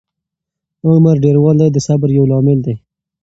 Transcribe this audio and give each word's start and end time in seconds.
عمر 0.87 1.15
ډېروالی 1.23 1.67
د 1.71 1.77
صبر 1.87 2.09
یو 2.17 2.25
لامل 2.31 2.59
دی. 2.65 2.75